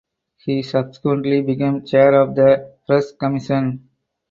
[0.39, 3.87] He subsequently became chair of the "Press Commission".